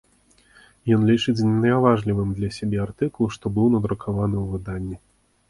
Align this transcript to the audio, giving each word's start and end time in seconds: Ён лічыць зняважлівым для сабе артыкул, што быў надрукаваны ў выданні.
Ён 0.95 1.03
лічыць 1.09 1.35
зняважлівым 1.41 2.33
для 2.39 2.49
сабе 2.57 2.81
артыкул, 2.87 3.25
што 3.37 3.45
быў 3.59 3.71
надрукаваны 3.77 4.37
ў 4.43 4.57
выданні. 4.57 4.97